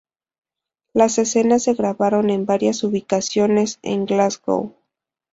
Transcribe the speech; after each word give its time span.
Las 0.95 1.19
escenas 1.19 1.61
se 1.61 1.75
grabaron 1.75 2.31
en 2.31 2.47
varias 2.47 2.83
ubicaciones 2.83 3.77
en 3.83 4.05
Glasgow. 4.07 4.73